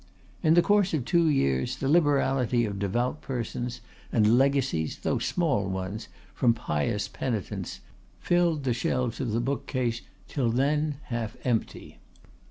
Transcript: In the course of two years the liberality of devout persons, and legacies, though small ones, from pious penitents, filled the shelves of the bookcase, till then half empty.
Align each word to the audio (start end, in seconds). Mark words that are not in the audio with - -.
In 0.41 0.55
the 0.55 0.63
course 0.63 0.95
of 0.95 1.05
two 1.05 1.29
years 1.29 1.75
the 1.75 1.87
liberality 1.87 2.65
of 2.65 2.79
devout 2.79 3.21
persons, 3.21 3.81
and 4.11 4.35
legacies, 4.39 4.97
though 5.03 5.19
small 5.19 5.67
ones, 5.69 6.07
from 6.33 6.55
pious 6.55 7.07
penitents, 7.07 7.81
filled 8.19 8.63
the 8.63 8.73
shelves 8.73 9.21
of 9.21 9.29
the 9.31 9.39
bookcase, 9.39 10.01
till 10.27 10.49
then 10.49 10.97
half 11.09 11.37
empty. 11.43 11.99